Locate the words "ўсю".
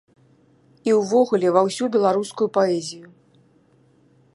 1.67-1.85